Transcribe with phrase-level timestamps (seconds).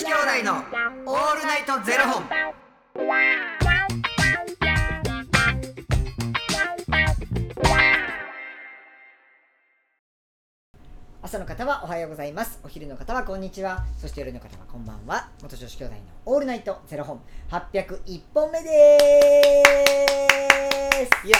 [0.00, 2.24] 子兄弟のオールナイトゼロ本。
[11.20, 12.60] 朝の方はおはようございます。
[12.64, 13.84] お昼の方はこんにちは。
[13.98, 15.28] そして夜の方はこんばんは。
[15.42, 17.20] 元女子兄弟のオールナイトゼロ本。
[17.50, 18.70] 801本目で
[21.20, 21.26] す。
[21.26, 21.36] いや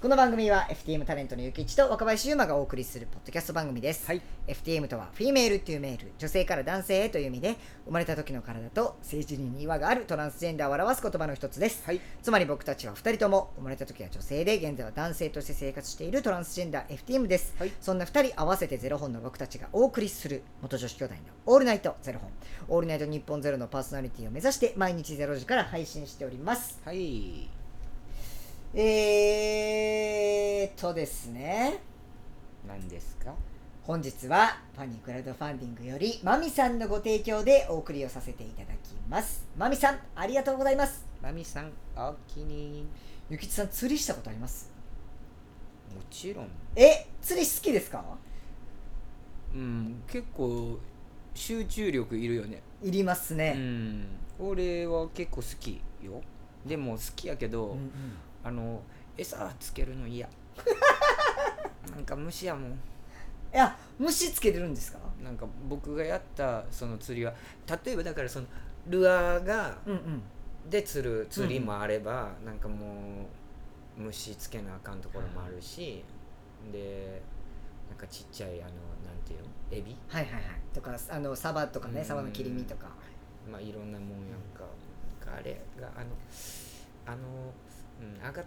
[0.00, 4.22] この番組は FTM タレントのゆきいちと若林優馬がお送りするポッドキャスト番組です、はい。
[4.46, 12.00] FTM とはフィメールというメール女性から男性へという意味で生まれた時の体と性自認に違和があるトランスジェンダーを表す言葉の一つです、はい。
[12.22, 17.72] つまり僕たちは2人とも生まれた時は女性で現在は男性として生活しているトランスジェンダー FTM です、はい。
[17.80, 22.30] そんな2人合わせてゼロ本の僕たちがお送りする元女子兄弟のオールナイトゼロ本。
[22.68, 26.80] オールナイト日本ゼロのパーソナリティを目指して毎日ゼロ時から配信しております。
[26.84, 27.57] はい。
[28.74, 31.78] えーっとですね
[32.66, 33.34] 何ですか？
[33.82, 42.86] 本日はファニークラウドファンディングよりマミさんのご提供でお送りをさせていただきますマミさんありがとうございますマミさん、おおきに。
[43.30, 44.70] ゆきちさん釣りしたことあります？
[45.94, 46.48] もちろん。
[46.76, 48.04] え釣り好きですか？
[49.54, 50.78] うん、結構。
[51.34, 52.62] 集中力いるよね。
[52.82, 54.06] いりますうね、ん。
[54.38, 56.22] 俺は結構好きよ。
[56.64, 57.82] でも好きやけど、うんうん
[58.44, 58.82] あの
[59.16, 60.28] 餌つけるの嫌。
[61.94, 62.72] なんか虫やもん。
[62.72, 62.76] い
[63.52, 64.98] や虫つけてるんですか？
[65.22, 67.32] なんか僕がやったその釣りは
[67.84, 68.46] 例えばだからその
[68.86, 70.22] ルアーがうんうん。
[70.68, 73.26] で釣る釣りもあれば、なんかも
[73.96, 76.04] う虫つけなあかんところもあるし、
[76.70, 77.22] で
[77.88, 79.46] なんかちっちゃいあのなんていうの？
[79.70, 79.96] エビ？
[80.08, 80.42] はいはいはい。
[80.74, 82.04] とかあのサバとかねうん。
[82.04, 82.88] サバの切り身とか。
[83.50, 84.64] まあいろんなもんやんか、
[85.26, 86.10] なんかあれがあの
[87.06, 87.50] あの、
[88.00, 88.44] うん、上が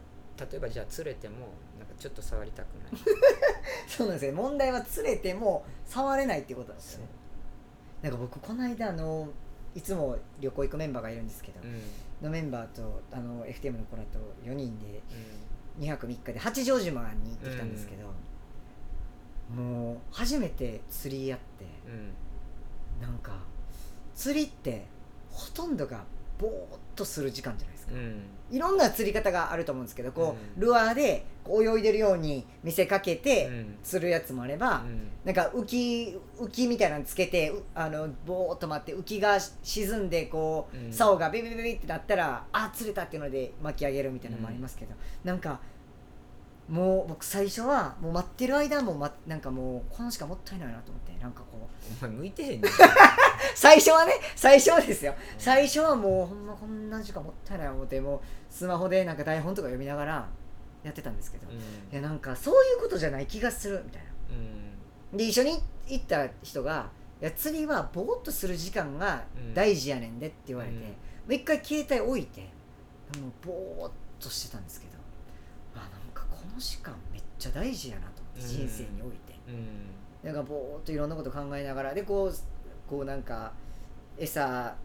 [0.52, 1.36] 例えばじゃあ釣れても
[1.78, 3.02] なんかちょっと触りたくない。
[3.88, 7.08] そうなんですよ問題は釣れても触れないってことなんですよね
[8.02, 9.30] なんか僕この間あの
[9.76, 11.82] いつも旅行行くメンバーがいるんですけど、うん。
[12.22, 15.02] のメンバーとあの FTM の子らと4人で
[15.80, 18.08] う2泊3日で八丈島に行ってきたんですけど、
[19.56, 22.14] もう初めて釣りやってんうん。
[23.02, 23.34] なんか
[24.16, 24.86] 釣りって
[25.32, 26.04] ほとんどが
[26.42, 26.54] ぼーっ
[26.96, 28.24] とする時間じゃないですか、うん。
[28.50, 30.68] いろんな釣り方があると思うんですけどこう、うん。
[30.68, 33.78] ルアーで泳いでるように見せかけてうん。
[33.84, 35.08] 釣るやつもあれば、うん。
[35.24, 40.92] なんか浮き浮きみたいなのつけてうあのぼーっと待って浮きが沈んでこう、うん。
[40.92, 44.94] 竿がビビビビってなったらあ釣れたっていうので巻き上げるみたいなのもありますけど、
[45.24, 45.60] なんか
[46.70, 52.06] もう僕最初はもう待ってる間も、ま、なんかもうこの時間もったいないなと思ってなんかこう。
[52.06, 52.72] お前向いてへんねん。
[53.56, 55.14] 最初はね最初はですよ。
[55.38, 58.20] 最初はもうほんまこんな時間もったいない思ってもう
[58.50, 60.30] スマホでなんか台本とか読みながら
[60.84, 61.62] やってたんですけど、いうん。
[61.96, 64.10] やなんかそういうことじゃない気がするみたいな。
[65.12, 65.18] うん。
[65.18, 66.90] で一緒に行った人が
[67.22, 69.24] 「いや釣りはぼーっとする時間が
[69.54, 70.82] 大事やねんで」って言われて、うん。
[70.84, 70.88] も
[71.30, 72.42] う一回携帯置いて
[73.20, 74.91] もうぼーっとしてたんですけど
[76.54, 78.48] の時間めっちゃ大事やなと思って、うん。
[78.48, 79.36] 人生において。
[79.48, 80.28] うん。
[80.28, 82.34] なんかぼーっといろんなこと考えながらでこう
[82.90, 83.54] こうなんか
[84.18, 84.76] 餌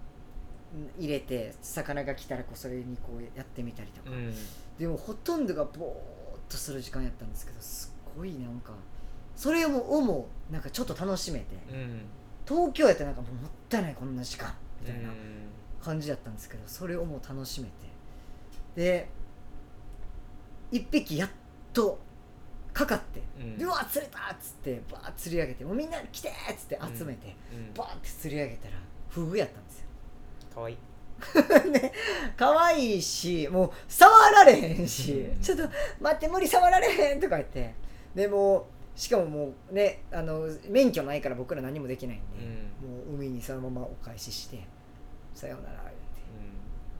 [0.98, 4.34] 入れて魚が来たらこうそれにこうやってみたりとか、うん。
[4.78, 8.72] でもほとんどがぼーっとする時間やったんですけどすごいなんか
[9.34, 12.00] それをもなんかちょっと楽しめて、うん。
[12.48, 15.14] 東京やったらなんかもったいないこんな時間みたいなうん。
[15.82, 17.72] 感じだったんですけどそれをもう楽しめて。
[18.74, 19.08] で
[20.72, 21.28] 一匹やっ
[21.76, 21.98] と
[22.72, 23.20] かかって
[23.62, 27.74] 「うわ釣れた!」っつってバーッ釣り上げて「もうみんな来て!」っつって集めて、うん。
[27.74, 28.76] バーッて釣り上げたら
[29.10, 29.86] フグやったんですよ。
[30.54, 30.76] かわいい。
[31.70, 31.92] ね
[32.36, 35.40] 可愛いしもう触られへんし、うん。
[35.40, 35.68] ちょっと
[36.00, 37.74] 待って無理触られへんとか言って
[38.14, 38.64] でもう
[38.98, 42.20] しかももうねあの免許ないから僕ら何もできないん
[42.80, 44.66] で、もう海にそのままお返しして
[45.34, 45.96] さようなら言って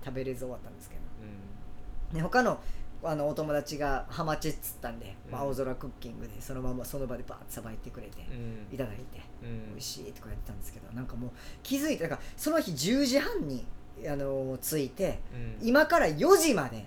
[0.05, 2.61] 食べれず終わったんですけど、ね、他の
[3.03, 8.75] あのお友達がハマチっつったんで、まあうん青空クッキングでそのままその場でバーッとさばいてくれて、うん。
[8.75, 9.71] いただいてうん。
[9.71, 11.31] 美味しいとかやってたんですけどなんかもう
[11.63, 13.65] 気づいてなんかその日10時半に
[14.09, 15.21] あの着いて
[15.61, 15.69] うん。
[15.69, 16.87] 今から4時まで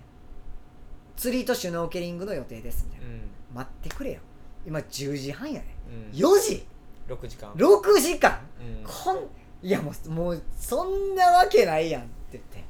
[1.15, 3.21] 釣りとシュノーケリングの予定ですみたいな、うん。
[3.55, 4.19] 待ってくれよ。
[4.65, 5.75] 今10時半やね
[6.13, 6.17] うん。
[6.17, 6.65] 4時。
[7.07, 7.51] 6時間。
[7.53, 8.39] 6時間。
[8.59, 8.83] うん。
[8.85, 9.19] こん
[9.61, 12.63] いやもうもうそんなわけないやんって言って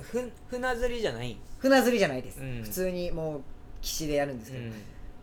[0.00, 1.36] ふ船釣りじゃない。
[1.58, 2.62] 船釣りじゃないです、うん。
[2.62, 3.42] 普通にもう
[3.82, 4.72] 岸でやるんですけど、うん。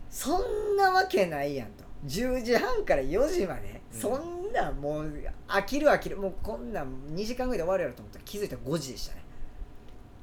[0.09, 1.83] そんなわけないやんと。
[2.05, 3.99] 10時半から4時まで、うん。
[3.99, 5.13] そんなもう
[5.47, 6.17] 飽きる飽きる。
[6.17, 9.23] もうこんなん2時間ぐらいで終わるやろと思ったら気づいたら5時でしたね。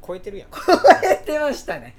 [0.06, 0.48] 超えてるやん。
[0.50, 0.58] 超
[1.04, 1.94] えてましたね。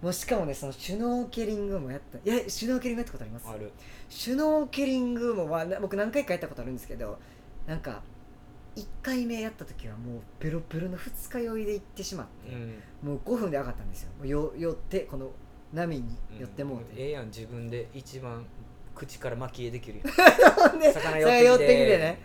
[0.00, 2.18] もうしかもねそのシュノーケリングもやった。
[2.18, 3.48] いやシュノーケリングやったことあります。
[3.48, 3.70] ある。
[4.08, 7.18] シュノーケリングもは僕何回かやったことあるんですけど
[7.66, 8.02] なんか
[8.76, 12.82] 1回目やった時はもうベロベロの二日酔いで行ってしまって、うん。
[13.02, 14.10] もう5分で上がったんですよ。
[14.24, 15.30] よ寄ってこの
[15.72, 18.46] 波に寄ってもうて、ええやん自分で一番
[18.94, 20.14] 口から巻き絵できるやん。
[20.92, 21.98] 魚寄ってきて。
[21.98, 22.20] ね。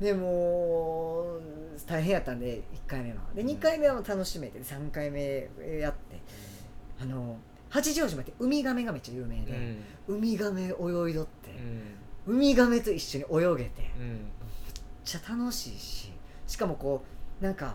[0.00, 1.40] でもう
[1.86, 3.16] 大変やったんで1回目は。
[3.34, 3.48] でうん。
[3.48, 5.48] 2回目は楽しめて3回目
[5.78, 6.20] やって。
[7.00, 7.38] あの
[7.68, 9.44] 八丈島ってウミガメがめっちゃ有名うん。
[9.44, 9.76] で、
[10.08, 11.50] ウミガメ泳いどって
[12.26, 12.34] う、ん。
[12.34, 13.90] ウミガメと一緒に泳げて
[15.10, 16.12] ちゃ楽しいし
[16.46, 17.02] しかもこ
[17.40, 17.74] うなんか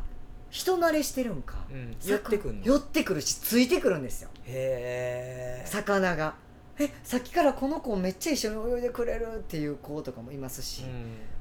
[0.49, 2.65] 人慣れしてるんか、うん寄ってくんの。
[2.65, 6.35] 寄ってくるしついてくるんですよへえ魚が。
[6.77, 10.83] えさっきからこの子めっちゃ一緒に泳いでくれるっていう子とかもいますし、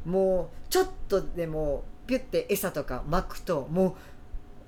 [0.05, 3.97] もうちょっとでもピュッて餌とか巻くとも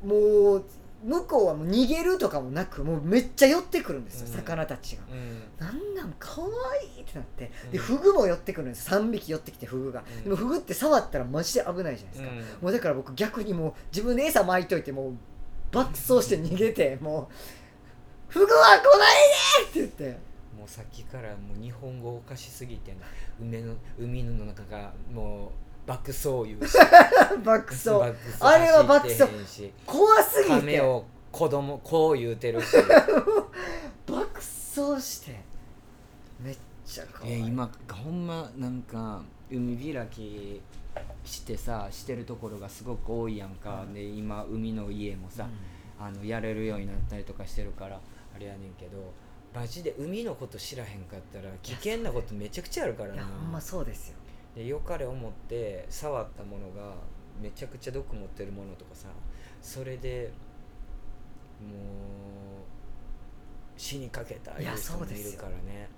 [0.05, 0.65] うもう
[1.07, 4.33] 向こうはもう逃げるとかもなくもうめっちゃ寄ってくるんですよ、うん。
[4.35, 5.05] 魚たちが。
[5.09, 5.65] うん。
[5.65, 6.49] なんなんかわ
[6.97, 7.51] いいってなって。
[7.71, 7.85] でうん。
[7.85, 10.25] フグも寄ってくるんです3匹寄ってきてフグが、うん。
[10.25, 12.31] でもフグって触ったらマジで危ないじゃないですか、
[12.61, 15.15] もうだから僕逆にもう自分で餌巻いといてもう
[15.71, 17.35] 爆走して逃げてもう
[18.29, 20.27] 「フグは来ないで!」って言って。
[20.57, 22.99] もうさっきからもう日本語おかしすぎてな
[23.39, 25.51] 海の海の中がもう
[25.87, 26.77] 爆走言うし。
[27.45, 27.91] 爆走。
[27.91, 29.25] 爆あれは爆走。
[29.87, 30.61] 怖すぎて。
[30.61, 32.77] 亀を子供こう言うてるし。
[34.07, 35.41] 爆走して。
[36.41, 40.61] めっちゃ怖い、え今ほんまなんか海開き
[41.25, 43.95] してさしてるところがすごく多いやんか、うん。
[43.95, 45.49] で今海の家もさ、
[45.99, 48.01] あのやれるようになったりとかしてるから
[48.35, 49.13] あれやねんけど
[49.55, 53.15] マジで海のこと知らへんかったら危険なことめちゃくちゃあるからな。
[53.15, 54.17] いやほんまそうですよ
[54.57, 56.95] でよかれ思って触ったものが
[57.41, 59.09] めちゃくちゃ毒持ってるものとかさ
[59.61, 60.33] それで
[61.61, 62.67] もう
[63.77, 65.89] 死にかけたいや人もいるからね。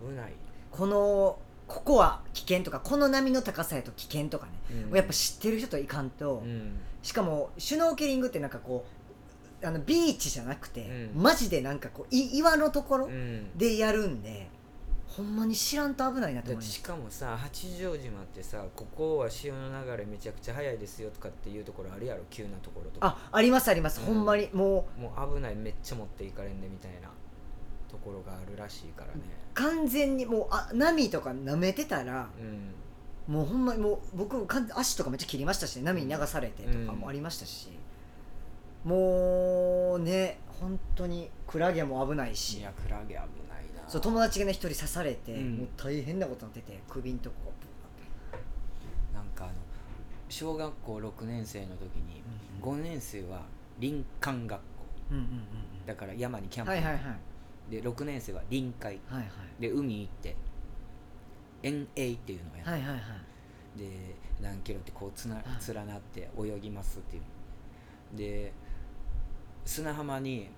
[0.00, 0.32] 危ない、
[0.70, 4.52] このここは危険とかこの波の高さやと危険とかね、
[4.88, 4.96] うん。
[4.96, 6.78] やっぱ知ってる人といかんと、うん。
[7.02, 8.86] しかもシュノーケリングってなんかこ
[9.62, 11.22] うあのビーチじゃなくて、うん。
[11.22, 13.56] マジでなんかこうい岩のところうん。
[13.56, 14.48] でやるんで、
[15.16, 22.22] ほんまに知らんと危ないなってしかもさ八丈島ってさここは潮の流れめちゃくちゃ速いですよとかっていうところあるやろ？
[22.30, 23.06] 急なところとか。
[23.06, 24.06] あありますあります、うん。
[24.06, 24.48] ほんまに。
[24.52, 25.00] もう。
[25.00, 27.08] もう危ないめっちゃ持っていかれんでみたいな
[27.88, 29.20] ところがあるらしいからね。
[29.54, 32.74] 完全にもうあ波とか舐めてたらうん。
[33.32, 37.68] もうほんまにもう僕足とかめっちゃ切りましたし、ね、波に流されてとかもありましたし、
[38.84, 43.20] もうね本当にクラゲも危ないいしやクラゲ危ない。
[43.20, 45.56] なそう友達がね一人刺されて、うん。
[45.58, 47.52] もう大変なことになってて首んとこ。
[49.12, 49.52] なんかあの
[50.28, 52.22] 小学校6年生の時に
[52.60, 53.42] う5年生は
[53.80, 54.64] 林間学校。
[55.12, 55.28] うんうんうん
[55.86, 57.70] だから山にキャンプはいはいはい。
[57.70, 58.98] で6年生は臨海。
[59.06, 59.24] はいは
[59.58, 59.60] い。
[59.60, 60.34] で海行って
[61.62, 63.78] 遠泳っていうのをやって、はいはいはい。
[63.78, 65.74] で何キロってこうつなはい。
[65.74, 67.22] 連なって泳ぎますっていう。
[68.16, 68.52] で
[69.64, 70.48] 砂浜に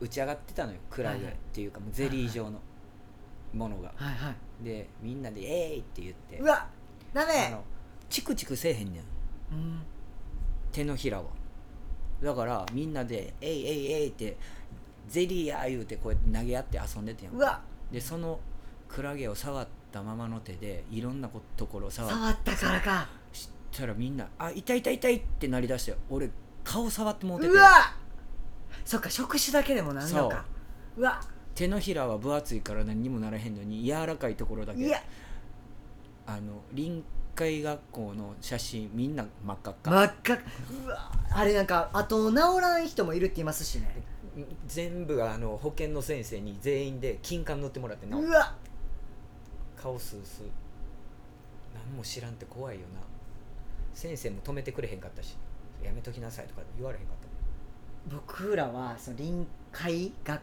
[0.00, 2.60] 打ち上がってたのよクラゲっていうかもうゼリー状の
[3.52, 4.64] ものが、はいはい。
[4.64, 6.38] でみんなで「えーい!」って言って。
[6.38, 6.66] うわ
[7.12, 7.62] ダあメの
[8.08, 9.02] チクチクせえへんねん。
[9.52, 9.82] うん。
[10.72, 11.24] 手のひらは。
[12.22, 14.36] だからみんなで「えいえいえい!」って
[15.08, 17.60] ゼリーや言うてこうやって投げ合って遊んでてんやんうわ。
[17.90, 18.38] でその
[18.88, 23.08] クラゲを触ったままの手でいろんなこところを触っ触ったからか。
[23.32, 26.30] したらみんな「あ痛い痛い痛い!」ってなりだして俺
[26.62, 27.52] 顔触ってもうてて。
[27.52, 27.96] うわ
[28.90, 30.44] そっか触手だけでもなんのか。
[30.96, 31.20] うわ。
[31.54, 34.80] 手のひらは分厚いから何にもならへんのに柔らかいところだけ。
[34.80, 35.00] いや。
[36.26, 37.04] あの臨
[37.36, 41.12] 海学校の写真みんな真っ赤っか、真っ赤うわ。
[41.30, 44.02] あれなんかあと治らん人もいるって言いますしね。
[44.66, 48.56] 全部あの保健の先生に全員で金管塗ってもらってなうわ。
[49.76, 50.46] 顔スースー
[51.78, 53.00] 何も知らんって怖いよな。
[53.94, 55.36] 先生も止めてくれへんかったし。
[55.80, 57.19] やめときなさいとか言われへんかった
[58.08, 60.40] 僕らはその臨海学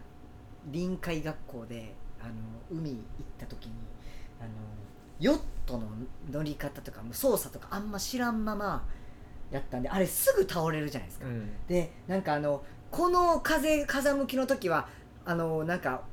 [0.67, 2.33] 臨海学校であの
[2.69, 3.01] 海行っ
[3.37, 3.73] た時に
[4.39, 4.49] あの
[5.19, 5.87] ヨットの
[6.31, 8.85] 乗り方とかも操作とかあんま知らんまま
[9.49, 11.49] やったんであれすぐ倒れるじゃないですか、うん。
[11.67, 14.87] でなんかあのこの風風向きの時は
[15.25, 16.03] あのなんか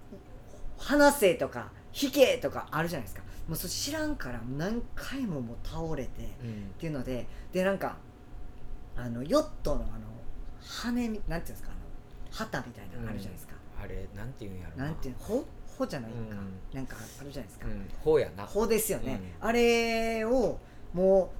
[0.79, 1.71] 話せとか
[2.01, 3.23] 引けとかあるじゃないですか。
[3.49, 6.11] もうそれ知らんから何回ももう倒れて
[6.43, 7.97] うんっていうのででなんか
[8.97, 10.14] あのヨットのあの
[10.85, 11.71] 羽みなんていうんですか？
[11.71, 11.81] あの
[12.31, 14.91] 旗みたいなのあるじゃないですか、あれなんていうんやろな。
[14.91, 15.21] んていうの？
[15.25, 15.45] ほ？
[15.79, 16.59] ほじゃないか、うん。
[16.73, 17.89] なんかあるじゃないですか、うん。
[18.01, 18.45] ほうやな。
[18.47, 20.59] ほですよね、うあれを
[20.93, 21.33] も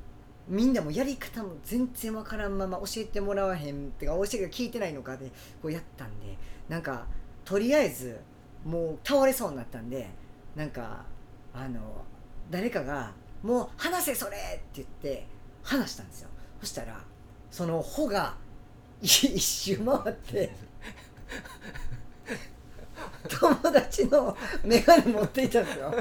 [0.49, 5.31] うみんなもやり方も全然わからんまま教えてもらわへんってか教えが聞いてないのかで
[5.63, 6.37] こうやったんで
[6.69, 7.07] なんか
[7.45, 8.21] とりあえず
[8.65, 10.11] もう倒れそうになったんで
[10.57, 11.05] なんか
[11.55, 12.05] あの
[12.51, 13.13] 誰かが
[13.43, 15.27] 「もう離せそれ!」って言って
[15.63, 16.29] 話したんですよ。
[16.61, 17.01] そしたら
[17.51, 18.37] その穂が
[19.03, 20.55] 一周回って
[23.29, 25.95] 友達の眼鏡持っていたんですよ。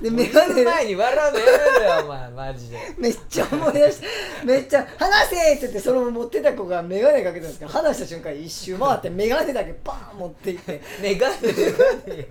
[0.00, 1.52] で眼鏡前に笑うのやめ
[1.86, 2.78] ろよお前マジで。
[2.98, 4.06] めっちゃ思い出して
[4.44, 10.80] めっちゃ「話せ!」って言ってそのまま持ってた子が眼鏡かけたんですけど話した瞬間一周回って眼鏡だけパーン持っていって。
[11.02, 12.28] メガネメガネ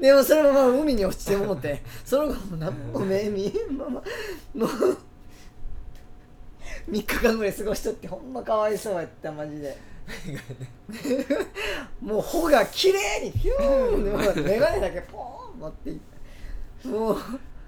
[0.00, 4.02] でもそのまま海に落ちてもってその後も何も目見えんまま
[4.54, 4.98] もう
[6.88, 9.76] 3日間ぐらい過ごしとってほんまかわいそうやったマジで。
[12.02, 16.00] もう穂が綺麗にピューンでもう眼鏡だけポーン持っていっ
[16.82, 16.88] て。
[16.88, 17.16] もう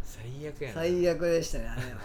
[0.02, 0.74] 最悪やな。
[0.74, 1.98] 最悪でしたねあれは。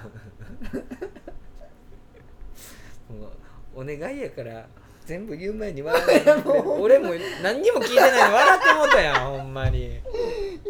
[3.19, 3.27] も
[3.75, 4.65] うお願いやから
[5.05, 7.09] 全部言う前に笑わないもう俺も
[7.43, 9.99] 何にも聞いてないのに笑ってもうたやんほんまに。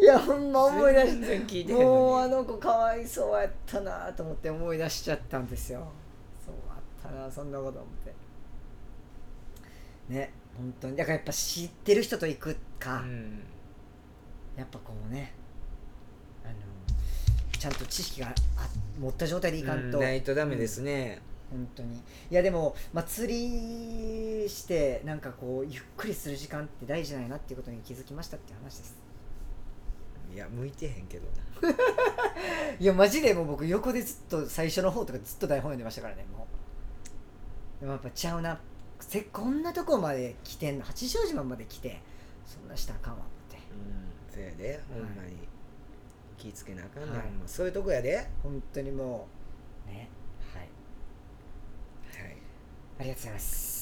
[0.00, 5.86] いやほんま思い出し全然聞いてもうあの子かわいそうやったなと思って思い出しちゃったんですよ
[7.08, 8.14] ったなそんなこと思って。
[10.08, 10.96] ね本当に。
[10.96, 13.42] だからやっぱ知ってる人と行くか、うん。
[14.56, 15.32] やっぱこうね
[16.44, 16.54] あの
[17.58, 18.34] ちゃんと知識があ
[19.00, 21.96] 持った状態でいかんと、うんないとダメですね、本当に。
[21.96, 29.02] いやでも、まあ、釣りしてなんかこうゆっくりする時間って大事なんやなっていうことに気づきましたって話です。
[30.34, 31.26] いや向いてへんけど
[32.80, 36.41] いやマジでもう僕横でずっと最初の方とかずっと台本読んでましたからねもう
[37.82, 38.58] やっぱちゃうな。
[39.00, 40.84] せこんなとこまで来てんの。
[40.84, 42.00] 八丈島まで来て。
[42.46, 43.56] そんなしたらあかんわ思って。
[43.56, 43.80] う
[44.30, 44.34] ん。
[44.34, 44.80] そうやで。
[44.92, 45.36] ほんまに、
[46.38, 47.26] 気ぃつけなあかんね、はい。
[47.46, 48.16] そういうとこやで。
[48.16, 49.26] はい本当にも
[49.88, 49.90] う。
[49.90, 50.08] ね。
[50.54, 50.68] はい。
[52.98, 53.81] ありがとうございます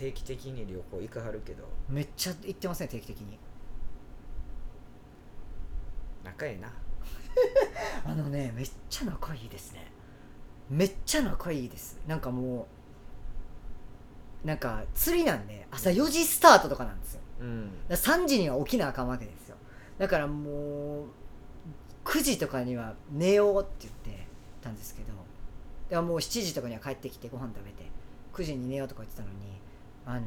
[0.00, 1.64] 定期的に旅行行かはるけど。
[1.90, 3.38] めっちゃ行ってますね定期的に。
[6.24, 6.72] 仲ええな。
[8.10, 9.92] あのねめっちゃ仲いいですね。
[10.70, 12.00] めっちゃ仲いいです。
[12.06, 12.66] なんかも
[14.42, 17.20] うなんか釣りなんで朝4時スタートとかなんですよ。
[17.40, 17.70] うん。
[17.86, 19.56] だから3時には起きなあかんわけですよ。
[19.98, 21.04] だからもう
[22.06, 24.26] 9時とかには寝ようって言って
[24.62, 25.10] たんですけど。
[25.90, 27.90] でももう7時とかには帰ってきてご飯食べて
[28.32, 29.60] 9時に寝ようとか言ってたのに
[30.06, 30.26] あの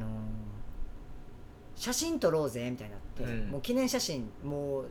[1.76, 3.50] 写真撮ろうぜみたいになって、うん。
[3.50, 4.86] もう記念写真もう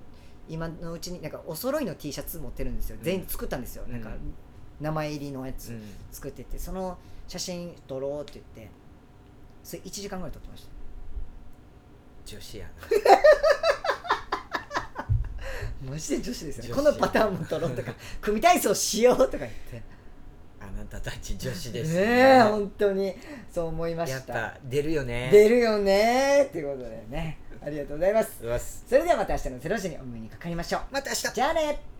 [0.49, 2.97] 今のうちになんかお揃いの T シャツ持ってるんですよ。
[3.01, 4.09] 全員作ったんですよ、うんなんか
[4.81, 5.81] 名前入りのやつうん。
[6.11, 6.97] 作っててその
[7.27, 8.71] 写真撮ろうって言って
[9.63, 10.69] それ1時間ぐらい撮ってました。
[12.25, 12.67] 女子や
[15.89, 16.63] マジで女子ですよ。
[16.63, 19.81] ね女子このパターンも撮ろうとか 組体操しようとか言って
[20.99, 22.01] たたち女子ですね
[22.37, 23.13] え本当に。
[23.53, 25.29] そう思いまやっしたぱ出るよね。
[25.31, 27.39] 出るよねっていうことでね。
[27.65, 28.83] ありがとうございます。
[28.87, 30.81] それではまた明日の0時にお目にかかりましょう。
[30.91, 31.33] また明日。
[31.33, 31.92] じゃあね